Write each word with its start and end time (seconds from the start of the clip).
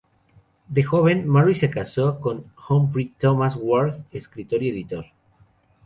De 0.67 0.81
joven, 0.81 1.27
Mary 1.29 1.53
se 1.53 1.69
casó 1.69 2.19
con 2.19 2.47
Humphry 2.67 3.13
"Thomas" 3.19 3.55
Ward, 3.55 3.97
escritor 4.11 4.63
y 4.63 4.69
editor. 4.69 5.05